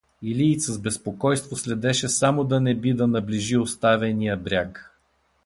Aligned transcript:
Илийца 0.21 0.73
с 0.73 0.79
безпокойство 0.79 1.55
следеше 1.57 2.09
само 2.09 2.43
да 2.43 2.59
не 2.61 2.75
би 2.75 2.93
да 2.93 3.07
наближи 3.07 3.57
оставения 3.57 4.37
бряг. 4.37 4.91